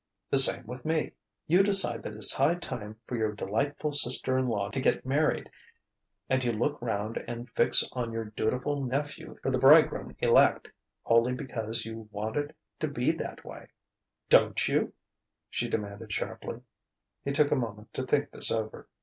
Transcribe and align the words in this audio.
The 0.31 0.39
same 0.39 0.65
with 0.65 0.83
me: 0.83 1.11
you 1.45 1.61
decide 1.61 2.01
that 2.01 2.15
it's 2.15 2.33
high 2.33 2.55
time 2.55 2.99
for 3.05 3.15
your 3.15 3.33
delightful 3.33 3.93
sister 3.93 4.35
in 4.35 4.47
law 4.47 4.71
to 4.71 4.81
get 4.81 5.05
married, 5.05 5.51
and 6.27 6.43
you 6.43 6.51
look 6.51 6.81
round 6.81 7.23
and 7.27 7.51
fix 7.51 7.87
on 7.91 8.11
your 8.11 8.25
dutiful 8.25 8.83
nephew 8.83 9.37
for 9.43 9.51
the 9.51 9.59
bridegroom 9.59 10.15
elect 10.19 10.67
wholly 11.03 11.33
because 11.33 11.85
you 11.85 12.09
want 12.11 12.35
it 12.35 12.55
to 12.79 12.87
be 12.87 13.11
that 13.11 13.45
way." 13.45 13.67
"Don't 14.27 14.67
you?" 14.67 14.91
she 15.51 15.69
demanded 15.69 16.11
sharply. 16.11 16.61
He 17.23 17.31
took 17.31 17.51
a 17.51 17.55
moment 17.55 17.93
to 17.93 18.03
think 18.03 18.31
this 18.31 18.49
over. 18.51 18.87